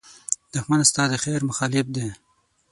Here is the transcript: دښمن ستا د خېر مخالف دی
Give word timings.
دښمن 0.53 0.81
ستا 0.89 1.03
د 1.11 1.13
خېر 1.23 1.39
مخالف 1.49 1.85
دی 1.95 2.07